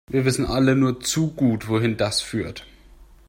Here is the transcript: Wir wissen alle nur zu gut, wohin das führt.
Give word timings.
Wir 0.09 0.25
wissen 0.25 0.47
alle 0.47 0.75
nur 0.75 0.99
zu 0.99 1.31
gut, 1.35 1.67
wohin 1.67 1.95
das 1.95 2.21
führt. 2.21 2.65